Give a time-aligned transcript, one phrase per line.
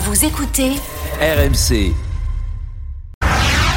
[0.00, 0.74] Vous écoutez
[1.20, 1.92] RMC.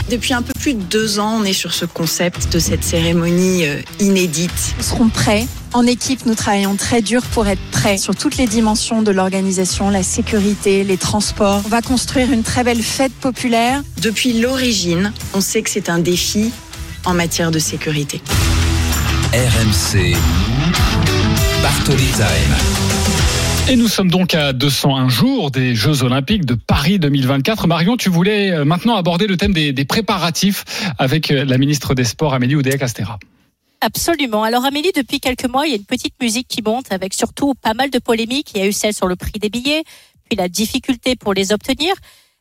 [0.07, 3.65] Depuis un peu plus de deux ans, on est sur ce concept de cette cérémonie
[3.65, 4.75] euh, inédite.
[4.77, 5.47] Nous serons prêts.
[5.73, 9.89] En équipe, nous travaillons très dur pour être prêts sur toutes les dimensions de l'organisation,
[9.89, 11.63] la sécurité, les transports.
[11.65, 13.81] On va construire une très belle fête populaire.
[13.99, 16.51] Depuis l'origine, on sait que c'est un défi
[17.03, 18.21] en matière de sécurité.
[19.33, 20.15] RMC.
[21.63, 23.40] Bartoli Time.
[23.69, 27.67] Et nous sommes donc à 201 jours des Jeux Olympiques de Paris 2024.
[27.67, 30.65] Marion, tu voulais euh, maintenant aborder le thème des, préparatifs
[30.97, 33.19] avec euh, la ministre des Sports, Amélie Oudéa-Castera.
[33.79, 34.43] Absolument.
[34.43, 37.53] Alors Amélie, depuis quelques mois, il y a une petite musique qui monte avec surtout
[37.53, 38.51] pas mal de polémiques.
[38.55, 39.83] Il y a eu celle sur le prix des billets,
[40.27, 41.93] puis la difficulté pour les obtenir.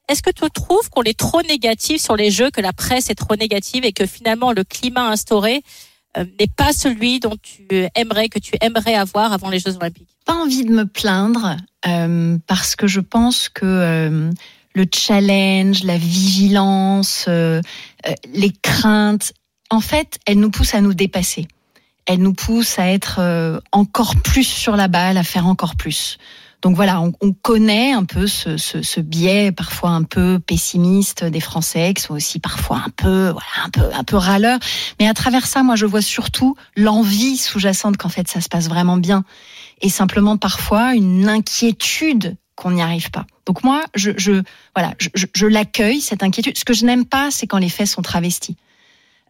[0.09, 3.15] Est-ce que tu trouves qu'on est trop négatif sur les Jeux, que la presse est
[3.15, 5.63] trop négative et que finalement le climat instauré
[6.17, 10.35] n'est pas celui dont tu aimerais, que tu aimerais avoir avant les Jeux Olympiques Pas
[10.35, 14.31] envie de me plaindre euh, parce que je pense que euh,
[14.75, 17.61] le challenge, la vigilance, euh,
[18.07, 19.33] euh, les craintes,
[19.71, 21.47] en fait, elles nous poussent à nous dépasser.
[22.07, 26.19] Elles nous poussent à être euh, encore plus sur la balle, à faire encore plus.
[26.63, 31.25] Donc voilà, on, on connaît un peu ce, ce, ce, biais parfois un peu pessimiste
[31.25, 34.59] des Français, qui sont aussi parfois un peu, voilà, un peu, un peu râleurs.
[34.99, 38.69] Mais à travers ça, moi, je vois surtout l'envie sous-jacente qu'en fait ça se passe
[38.69, 39.25] vraiment bien,
[39.81, 43.25] et simplement parfois une inquiétude qu'on n'y arrive pas.
[43.47, 44.43] Donc moi, je, je
[44.77, 46.59] voilà, je, je l'accueille cette inquiétude.
[46.59, 48.57] Ce que je n'aime pas, c'est quand les faits sont travestis.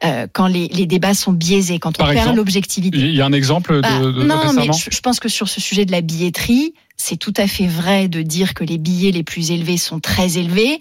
[0.03, 2.99] Euh, quand les, les, débats sont biaisés, quand on perd l'objectivité.
[2.99, 5.21] Il y a un exemple de, Bah, de, de non, récemment mais je, je pense
[5.21, 8.65] que sur ce sujet de la billetterie, c'est tout à fait vrai de dire que
[8.65, 10.79] les billets les plus élevés sont très élevés,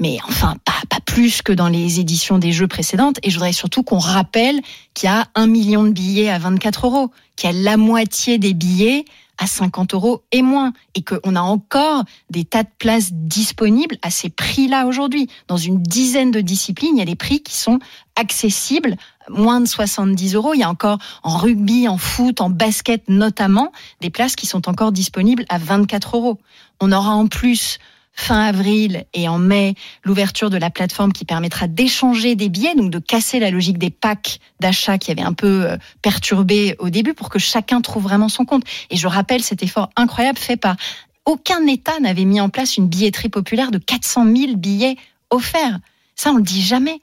[0.00, 3.18] mais enfin pas, pas plus que dans les éditions des jeux précédentes.
[3.22, 4.60] Et je voudrais surtout qu'on rappelle
[4.94, 8.38] qu'il y a un million de billets à 24 euros, qu'il y a la moitié
[8.38, 9.04] des billets
[9.38, 14.10] à 50 euros et moins, et qu'on a encore des tas de places disponibles à
[14.10, 15.28] ces prix-là aujourd'hui.
[15.48, 17.78] Dans une dizaine de disciplines, il y a des prix qui sont
[18.16, 18.96] accessibles,
[19.28, 20.54] moins de 70 euros.
[20.54, 24.68] Il y a encore en rugby, en foot, en basket notamment, des places qui sont
[24.68, 26.38] encore disponibles à 24 euros.
[26.80, 27.78] On aura en plus
[28.16, 32.90] fin avril et en mai l'ouverture de la plateforme qui permettra d'échanger des billets, donc
[32.90, 37.14] de casser la logique des packs d'achat qui avait un peu euh, perturbé au début
[37.14, 38.64] pour que chacun trouve vraiment son compte.
[38.90, 40.76] Et je rappelle cet effort incroyable fait par
[41.26, 44.96] aucun État n'avait mis en place une billetterie populaire de 400 000 billets
[45.30, 45.78] offerts.
[46.14, 47.00] Ça, on le dit jamais.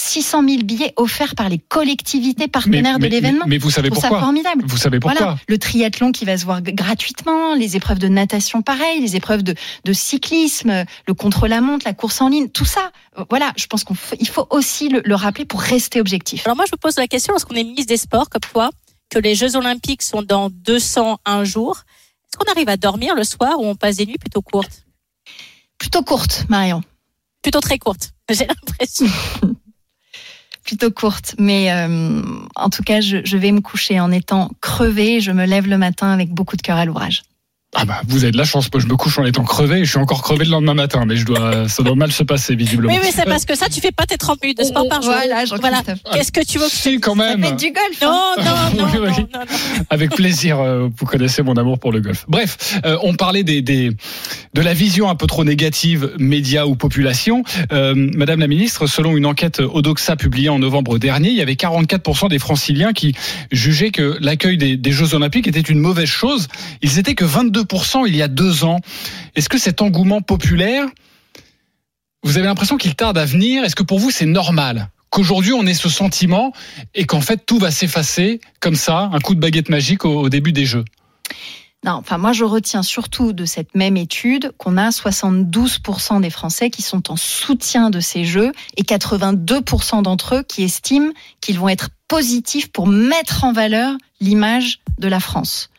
[0.00, 3.44] 600 000 billets offerts par les collectivités partenaires mais, de l'événement.
[3.46, 4.62] Mais, mais vous savez trouve ça pourquoi formidable.
[4.64, 8.62] Vous savez pourquoi Voilà, le triathlon qui va se voir gratuitement, les épreuves de natation
[8.62, 9.54] pareil, les épreuves de,
[9.84, 12.92] de cyclisme, le contre-la-montre, la course en ligne, tout ça.
[13.18, 16.46] Euh, Voilà, je pense qu'il faut, aussi le, le rappeler pour rester objectif.
[16.46, 18.70] Alors moi, je me pose la question, lorsqu'on est ministre des Sports comme toi,
[19.10, 21.82] que les Jeux Olympiques sont dans 201 jours,
[22.28, 24.84] est-ce qu'on arrive à dormir le soir ou on passe des nuits plutôt courtes?
[25.76, 26.82] Plutôt courte, Marion.
[27.42, 29.06] Plutôt très courtes, j'ai l'impression.
[30.68, 32.20] plutôt courte, mais euh,
[32.54, 35.20] en tout cas, je, je vais me coucher en étant crevée.
[35.20, 37.22] Je me lève le matin avec beaucoup de cœur à l'ouvrage.
[37.74, 39.90] Ah bah vous avez de la chance, moi je me couche en étant crevé, je
[39.90, 42.90] suis encore crevé le lendemain matin, mais je dois, ça doit mal se passer visiblement.
[42.90, 45.02] Oui, mais c'est parce que ça, tu fais pas tes 30 minutes de sport par
[45.02, 45.12] jour.
[45.12, 45.98] Voilà, Jean-Christophe.
[46.14, 47.44] Qu'est-ce que tu veux que Si quand Ça même.
[47.44, 48.02] fait du golf.
[48.02, 48.34] hein.
[48.38, 49.26] Non, non, non, Oui, non, oui.
[49.34, 49.84] non, non.
[49.90, 52.24] Avec plaisir, euh, vous connaissez mon amour pour le golf.
[52.26, 53.90] Bref, euh, on parlait des, des,
[54.54, 57.42] de la vision un peu trop négative, médias ou population.
[57.72, 61.54] Euh, Madame la ministre, selon une enquête Odoxa publiée en novembre dernier, il y avait
[61.54, 63.14] 44% des franciliens qui
[63.50, 66.48] jugeaient que l'accueil des, Jeux Olympiques était une mauvaise chose.
[66.82, 68.80] Ils étaient que 22% il y a deux ans.
[69.36, 70.86] Est-ce que cet engouement populaire,
[72.22, 73.64] vous avez l'impression qu'il tarde à venir?
[73.64, 76.52] Est-ce que pour vous c'est normal qu'aujourd'hui on ait ce sentiment
[76.94, 80.52] et qu'en fait tout va s'effacer comme ça, un coup de baguette magique au début
[80.52, 80.84] des Jeux?
[81.84, 86.70] Non, enfin moi je retiens surtout de cette même étude qu'on a 72% des Français
[86.70, 91.68] qui sont en soutien de ces jeux et 82% d'entre eux qui estiment qu'ils vont
[91.68, 95.70] être positifs pour mettre en valeur l'image de la France.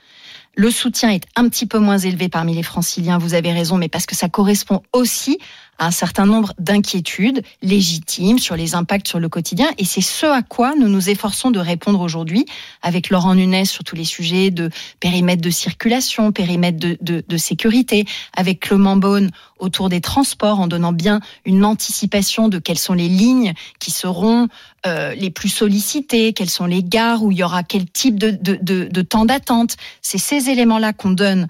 [0.55, 3.89] Le soutien est un petit peu moins élevé parmi les franciliens, vous avez raison, mais
[3.89, 5.37] parce que ça correspond aussi
[5.79, 9.69] un certain nombre d'inquiétudes légitimes sur les impacts sur le quotidien.
[9.77, 12.45] Et c'est ce à quoi nous nous efforçons de répondre aujourd'hui
[12.81, 17.37] avec Laurent Nunez sur tous les sujets de périmètre de circulation, périmètre de, de, de
[17.37, 18.05] sécurité,
[18.35, 23.09] avec Clément Beaune autour des transports en donnant bien une anticipation de quelles sont les
[23.09, 24.47] lignes qui seront
[24.85, 28.31] euh, les plus sollicitées, quelles sont les gares où il y aura quel type de,
[28.31, 29.75] de, de, de temps d'attente.
[30.01, 31.47] C'est ces éléments-là qu'on donne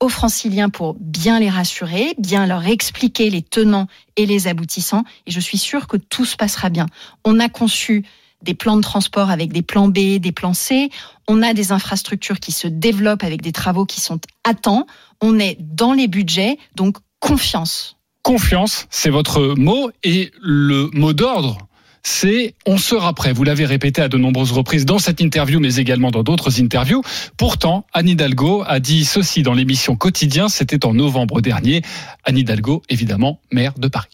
[0.00, 3.86] aux franciliens pour bien les rassurer, bien leur expliquer les tenants
[4.16, 5.04] et les aboutissants.
[5.26, 6.86] Et je suis sûre que tout se passera bien.
[7.24, 8.04] On a conçu
[8.42, 10.88] des plans de transport avec des plans B, des plans C.
[11.28, 14.86] On a des infrastructures qui se développent avec des travaux qui sont à temps.
[15.20, 17.96] On est dans les budgets, donc confiance.
[18.22, 21.58] Confiance, c'est votre mot et le mot d'ordre
[22.02, 23.32] c'est on sera prêt.
[23.32, 27.02] Vous l'avez répété à de nombreuses reprises dans cette interview, mais également dans d'autres interviews.
[27.36, 31.82] Pourtant, Anne Hidalgo a dit ceci dans l'émission Quotidien, c'était en novembre dernier.
[32.24, 34.08] Anne Hidalgo, évidemment, maire de Paris.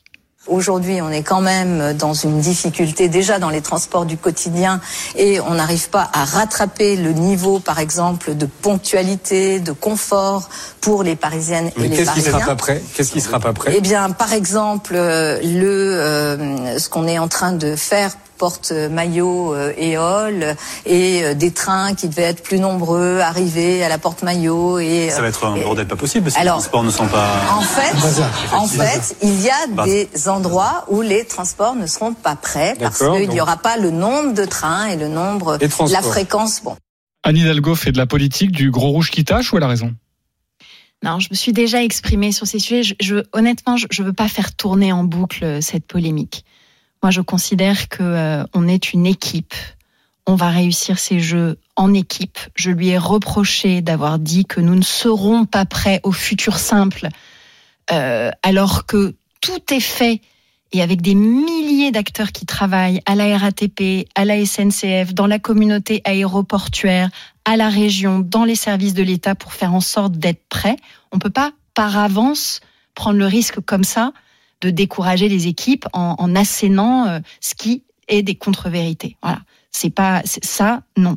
[0.46, 4.80] Aujourd'hui, on est quand même dans une difficulté déjà dans les transports du quotidien
[5.16, 10.48] et on n'arrive pas à rattraper le niveau, par exemple, de ponctualité, de confort
[10.80, 12.32] pour les Parisiennes Mais et les qu'est-ce qui Parisiens.
[12.32, 12.82] sera pas prêt?
[12.94, 13.72] Qu'est-ce qui sera pas prêt?
[13.76, 18.72] Eh bien, par exemple, euh, le euh, ce qu'on est en train de faire porte
[18.72, 23.88] maillot euh, et Hall et euh, des trains qui devaient être plus nombreux arriver à
[23.88, 26.46] la porte maillot et Ça va être un et- bordel pas possible parce que les
[26.48, 27.28] transports ne sont pas.
[27.56, 32.36] en fait, en fait, il y a des endroits où les transports ne seront pas
[32.36, 36.02] prêts parce qu'il n'y aura pas le nombre de trains et le nombre, Et la
[36.02, 36.62] fréquence.
[36.62, 36.76] Bon.
[37.24, 39.94] Anne Hidalgo fait de la politique du gros rouge qui tâche ou elle a raison?
[41.02, 42.82] Non, je me suis déjà exprimée sur ces sujets.
[42.82, 46.44] Je, je- honnêtement, je ne veux pas faire tourner en boucle euh, cette polémique.
[47.02, 49.54] Moi, je considère que euh, on est une équipe.
[50.26, 52.38] On va réussir ces jeux en équipe.
[52.54, 57.08] Je lui ai reproché d'avoir dit que nous ne serons pas prêts au futur simple,
[57.92, 60.20] euh, alors que tout est fait
[60.72, 65.38] et avec des milliers d'acteurs qui travaillent à la RATP, à la SNCF, dans la
[65.38, 67.08] communauté aéroportuaire,
[67.44, 70.76] à la région, dans les services de l'État pour faire en sorte d'être prêts.
[71.12, 72.60] On peut pas par avance
[72.94, 74.12] prendre le risque comme ça
[74.70, 79.16] décourager les équipes en, en assénant euh, ce qui est des contre-vérités.
[79.22, 79.40] Voilà,
[79.70, 81.16] c'est pas ça, non.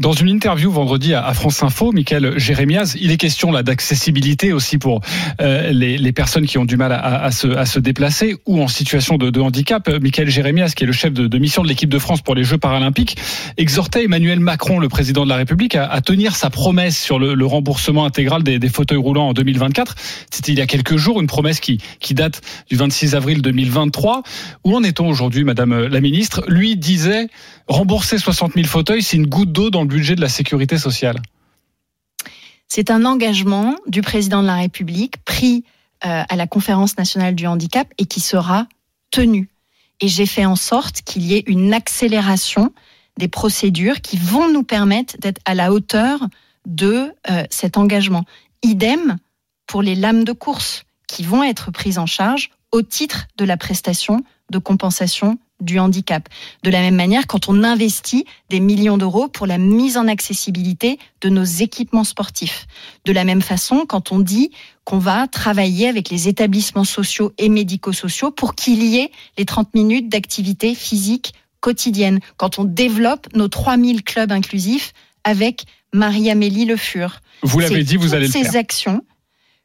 [0.00, 4.78] Dans une interview vendredi à France Info, Michael Jérémiaz, il est question là d'accessibilité aussi
[4.78, 5.02] pour
[5.42, 9.90] euh, les, personnes qui ont du mal à, se, déplacer ou en situation de, handicap.
[10.00, 12.56] Michael Jérémiaz, qui est le chef de, mission de l'équipe de France pour les Jeux
[12.56, 13.18] paralympiques,
[13.58, 18.06] exhortait Emmanuel Macron, le président de la République, à, tenir sa promesse sur le, remboursement
[18.06, 19.96] intégral des, des fauteuils roulants en 2024.
[20.30, 24.22] C'était il y a quelques jours, une promesse qui, qui date du 26 avril 2023.
[24.64, 26.42] Où en est-on aujourd'hui, Madame la Ministre?
[26.48, 27.28] Lui disait
[27.70, 31.20] rembourser 60 000 fauteuils, c'est une goutte d'eau dans le budget de la sécurité sociale.
[32.68, 35.64] C'est un engagement du président de la République pris
[36.06, 38.66] euh, à la conférence nationale du handicap et qui sera
[39.10, 39.50] tenu.
[40.00, 42.72] Et j'ai fait en sorte qu'il y ait une accélération
[43.18, 46.20] des procédures qui vont nous permettre d'être à la hauteur
[46.64, 48.24] de euh, cet engagement.
[48.62, 49.18] Idem
[49.66, 53.56] pour les lames de course qui vont être prises en charge au titre de la
[53.56, 56.28] prestation de compensation du handicap.
[56.62, 60.98] De la même manière, quand on investit des millions d'euros pour la mise en accessibilité
[61.20, 62.66] de nos équipements sportifs.
[63.04, 64.50] De la même façon, quand on dit
[64.84, 69.74] qu'on va travailler avec les établissements sociaux et médico-sociaux pour qu'il y ait les 30
[69.74, 72.20] minutes d'activité physique quotidienne.
[72.36, 74.92] Quand on développe nos 3000 clubs inclusifs
[75.24, 77.20] avec Marie-Amélie Le Fur.
[77.42, 78.56] Vous l'avez dit, vous allez le ces faire.
[78.56, 79.02] actions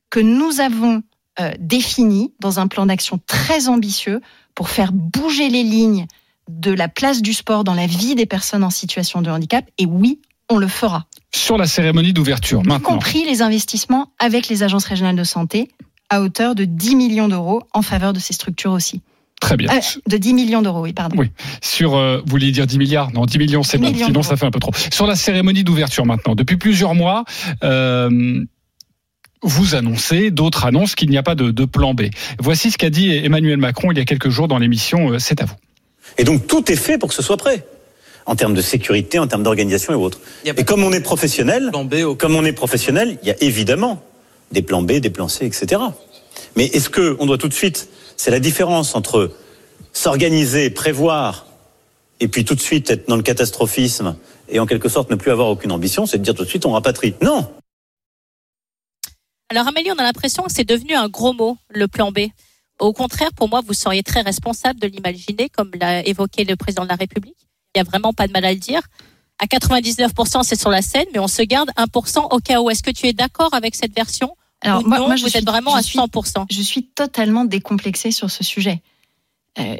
[0.09, 1.03] que nous avons
[1.39, 4.21] euh, définies dans un plan d'action très ambitieux
[4.53, 6.07] pour faire bouger les lignes
[6.49, 9.65] de la place du sport dans la vie des personnes en situation de handicap.
[9.77, 11.05] Et oui, on le fera.
[11.33, 12.89] Sur la cérémonie d'ouverture, Y maintenant.
[12.95, 15.69] compris les investissements avec les agences régionales de santé
[16.09, 19.01] à hauteur de 10 millions d'euros en faveur de ces structures aussi.
[19.41, 19.69] Très bien.
[19.69, 21.17] Euh, de 10 millions d'euros, oui, pardon.
[21.19, 21.29] Oui.
[21.61, 23.11] Sur, euh, vous vouliez dire 10 milliards?
[23.11, 24.05] Non, 10 millions, c'est 10 bon.
[24.05, 24.71] Sinon, ça fait un peu trop.
[24.91, 27.25] Sur la cérémonie d'ouverture maintenant, depuis plusieurs mois,
[27.63, 28.45] euh,
[29.43, 32.03] vous annoncez, d'autres annoncent qu'il n'y a pas de, de plan B.
[32.39, 35.41] Voici ce qu'a dit Emmanuel Macron il y a quelques jours dans l'émission euh, C'est
[35.41, 35.55] à vous.
[36.17, 37.65] Et donc tout est fait pour que ce soit prêt.
[38.25, 40.19] En termes de sécurité, en termes d'organisation et autres.
[40.45, 41.71] Et comme on est professionnel,
[42.17, 44.01] comme on est professionnel, il y a évidemment
[44.51, 45.79] des plans B, des plans C, etc.
[46.55, 47.87] Mais est-ce que on doit tout de suite,
[48.17, 49.31] c'est la différence entre
[49.93, 51.45] s'organiser, prévoir,
[52.19, 54.15] et puis tout de suite être dans le catastrophisme
[54.49, 56.65] et en quelque sorte ne plus avoir aucune ambition, c'est de dire tout de suite
[56.65, 57.13] on rapatrie.
[57.21, 57.47] Non,
[59.49, 62.19] Alors Amélie, on a l'impression que c'est devenu un gros mot, le plan B.
[62.79, 66.83] Au contraire, pour moi, vous seriez très responsable de l'imaginer, comme l'a évoqué le président
[66.83, 67.37] de la République.
[67.73, 68.81] Il n'y a vraiment pas de mal à le dire.
[69.39, 72.69] À 99%, c'est sur la scène, mais on se garde 1% au cas où.
[72.69, 74.35] Est-ce que tu es d'accord avec cette version?
[74.61, 76.45] Alors, moi, moi, je vous êtes vraiment à 100%.
[76.49, 78.81] Je suis totalement décomplexée sur ce sujet.
[79.59, 79.77] Euh,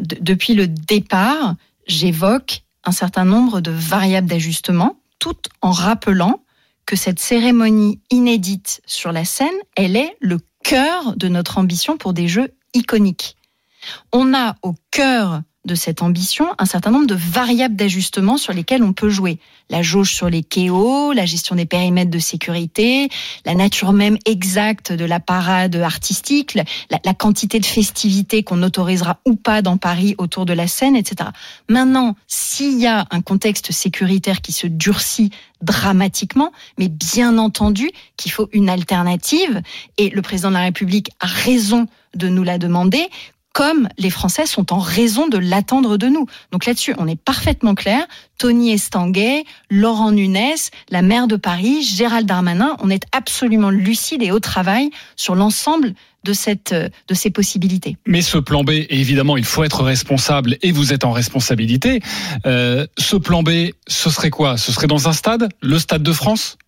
[0.00, 1.54] depuis le départ,
[1.86, 6.40] j'évoque un certain nombre de variables d'ajustement, tout en rappelant
[6.86, 12.12] que cette cérémonie inédite sur la scène, elle est le cœur de notre ambition pour
[12.12, 13.36] des jeux iconiques.
[14.12, 18.82] On a au cœur de cette ambition un certain nombre de variables d'ajustement sur lesquelles
[18.82, 19.38] on peut jouer.
[19.68, 23.08] La jauge sur les KO, la gestion des périmètres de sécurité,
[23.44, 26.64] la nature même exacte de la parade artistique, la,
[27.04, 31.30] la quantité de festivités qu'on autorisera ou pas dans Paris autour de la scène, etc.
[31.68, 35.30] Maintenant, s'il y a un contexte sécuritaire qui se durcit
[35.62, 39.62] dramatiquement, mais bien entendu qu'il faut une alternative,
[39.98, 43.08] et le président de la République a raison de nous la demander,
[43.56, 46.26] comme les Français sont en raison de l'attendre de nous.
[46.52, 48.06] Donc là-dessus, on est parfaitement clair.
[48.36, 50.58] Tony Estanguet, Laurent Nunes,
[50.90, 55.94] la maire de Paris, Gérald Darmanin, on est absolument lucide et au travail sur l'ensemble
[56.22, 57.96] de cette de ces possibilités.
[58.06, 62.02] Mais ce plan B, évidemment, il faut être responsable et vous êtes en responsabilité.
[62.44, 64.58] Euh, ce plan B, ce serait quoi?
[64.58, 66.58] Ce serait dans un stade, le Stade de France?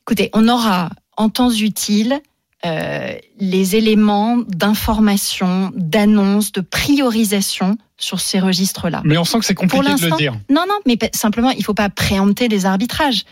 [0.00, 2.22] Écoutez, on aura en temps utile
[2.64, 9.02] euh, les éléments d'information, d'annonce, de priorisation sur ces registres-là.
[9.04, 10.34] Mais on sent que c'est compliqué de le dire.
[10.48, 13.24] Non, non, mais simplement, il ne faut pas préempter les arbitrages.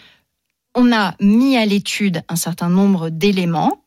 [0.74, 3.84] On a mis à l'étude un certain nombre d'éléments.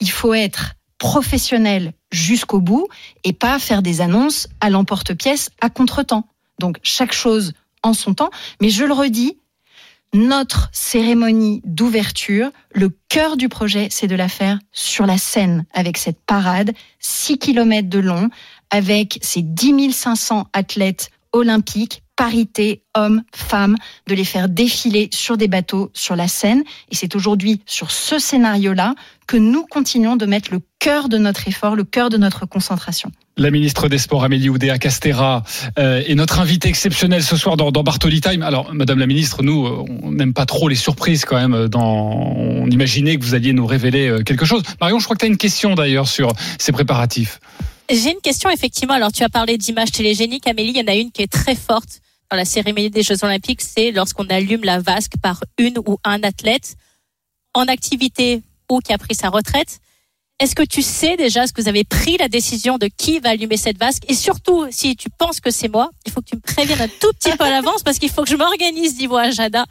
[0.00, 2.88] Il faut être professionnel jusqu'au bout
[3.24, 6.26] et pas faire des annonces à l'emporte-pièce à contre-temps.
[6.58, 7.52] Donc chaque chose
[7.82, 8.30] en son temps.
[8.60, 9.36] Mais je le redis,
[10.14, 15.98] notre cérémonie d'ouverture, le cœur du projet, c'est de la faire sur la scène, avec
[15.98, 18.30] cette parade, 6 km de long,
[18.70, 25.48] avec ces 10 500 athlètes olympiques, parité, hommes, femmes, de les faire défiler sur des
[25.48, 26.62] bateaux sur la Seine.
[26.90, 28.94] Et c'est aujourd'hui sur ce scénario-là
[29.26, 33.10] que nous continuons de mettre le cœur de notre effort, le cœur de notre concentration.
[33.36, 35.42] La ministre des Sports, Amélie Oudéa Castera,
[35.78, 38.42] euh, est notre invitée exceptionnelle ce soir dans, dans Bartoli Time.
[38.42, 41.68] Alors, Madame la ministre, nous, euh, on n'aime pas trop les surprises quand même.
[41.68, 41.82] Dans...
[41.82, 44.62] On imaginait que vous alliez nous révéler euh, quelque chose.
[44.80, 47.40] Marion, je crois que tu as une question d'ailleurs sur ces préparatifs.
[47.90, 48.94] J'ai une question effectivement.
[48.94, 50.72] Alors, tu as parlé d'images télégéniques, Amélie.
[50.76, 52.00] Il y en a une qui est très forte
[52.34, 53.60] dans la cérémonie des Jeux Olympiques.
[53.62, 56.74] C'est lorsqu'on allume la vasque par une ou un athlète
[57.54, 59.78] en activité ou qui a pris sa retraite.
[60.40, 63.30] Est-ce que tu sais déjà, est-ce que vous avez pris la décision de qui va
[63.30, 64.02] allumer cette vasque?
[64.08, 66.88] Et surtout, si tu penses que c'est moi, il faut que tu me préviennes un
[66.88, 69.64] tout petit peu à l'avance parce qu'il faut que je m'organise niveau agenda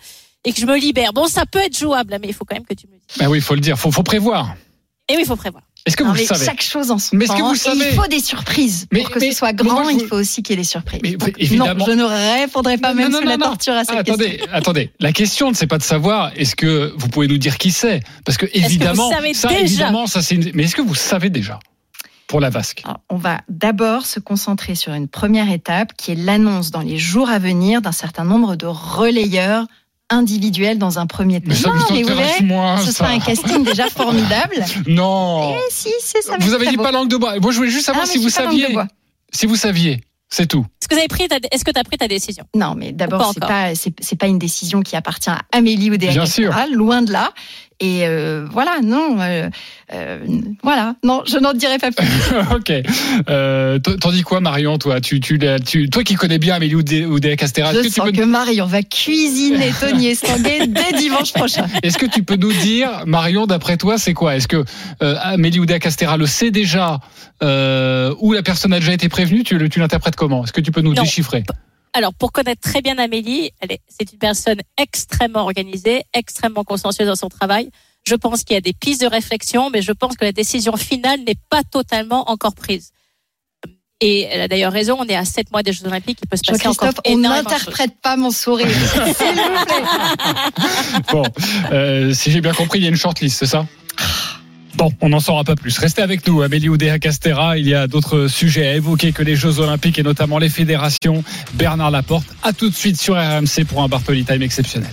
[0.45, 1.11] et que je me libère.
[1.11, 3.17] Bon, ça peut être jouable, mais il faut quand même que tu me le dises.
[3.17, 4.55] Ben oui, il faut le dire, il faut, faut prévoir.
[5.09, 5.63] Et oui, il faut prévoir.
[5.85, 7.35] Est-ce que vous le savez Chaque chose en son mais temps.
[7.35, 8.87] Que vous savez il faut des surprises.
[8.91, 11.01] Mais, pour que ce soit grand, il faut aussi qu'il y ait des surprises.
[11.03, 11.75] Mais, évidemment...
[11.75, 12.03] Non, je ne
[12.39, 15.83] répondrai pas même sous la torture à cette attendez, Attendez, la question, c'est pas de
[15.83, 18.01] savoir est-ce que vous pouvez nous dire qui c'est?
[18.25, 19.59] Parce que évidemment, que ça, déjà?
[19.59, 20.35] évidemment, ça c'est.
[20.35, 20.51] Une...
[20.53, 21.59] Mais est-ce que vous savez déjà?
[22.27, 26.71] Pour la vasque On va d'abord se concentrer sur une première étape qui est l'annonce
[26.71, 29.67] dans les jours à venir d'un certain nombre de relayeurs
[30.09, 31.53] individuel dans un premier temps.
[31.65, 34.55] non, mais vous verrez, ce sera un casting déjà formidable.
[34.87, 35.55] Non.
[35.55, 35.89] Eh, si,
[36.21, 36.35] ça.
[36.39, 37.39] Vous avez dit pas langue de bois.
[37.39, 38.67] Moi, je voulais juste savoir ah, si vous saviez.
[39.31, 40.01] Si vous saviez.
[40.29, 40.65] C'est tout.
[40.81, 42.45] Est-ce que tu as est-ce que tu as pris ta décision?
[42.55, 46.25] Non, mais d'abord c'est pas c'est pas une décision qui appartient à Amélie ou Bien
[46.25, 46.55] sûr.
[46.71, 47.31] loin de là.
[47.79, 49.49] Et euh, voilà, non, euh,
[49.93, 50.19] euh,
[50.61, 52.07] voilà, non, je n'en dirai pas plus.
[52.55, 52.71] ok.
[53.29, 55.01] Euh, T'en dis quoi, Marion, toi?
[55.01, 57.73] Tu, tu, tu, Toi qui connais bien Amélie Oudéa Castéra.
[57.73, 61.65] Je que sens que Marion va cuisiner Tony Estanguet dès dimanche prochain.
[61.81, 64.35] Est-ce que tu peux nous dire, Marion, d'après toi, c'est quoi?
[64.35, 64.63] Est-ce que
[65.01, 66.99] euh, Amélie Oudéa Castéra le sait déjà
[67.41, 69.43] euh, ou la personne a déjà été prévenue?
[69.43, 70.43] Tu, tu l'interprètes comment?
[70.43, 71.43] Est-ce que tu peux nous déchiffrer?
[71.93, 77.07] Alors, pour connaître très bien Amélie, elle est, c'est une personne extrêmement organisée, extrêmement consciencieuse
[77.07, 77.69] dans son travail.
[78.05, 80.75] Je pense qu'il y a des pistes de réflexion, mais je pense que la décision
[80.75, 82.91] finale n'est pas totalement encore prise.
[84.01, 86.35] Et elle a d'ailleurs raison, on est à 7 mois des Jeux Olympiques, il peut
[86.35, 89.13] se passer encore on n'interprète pas mon sourire, s'il vous
[89.65, 89.83] plaît.
[91.11, 91.23] Bon,
[91.71, 93.65] euh, si j'ai bien compris, il y a une shortlist, c'est ça?
[94.75, 95.77] Bon, on n'en saura pas plus.
[95.77, 97.57] Restez avec nous, Amélie Oudéa Castera.
[97.57, 101.23] Il y a d'autres sujets à évoquer que les Jeux Olympiques et notamment les fédérations.
[101.53, 102.25] Bernard Laporte.
[102.41, 104.89] À tout de suite sur RMC pour un Bartoli Time exceptionnel.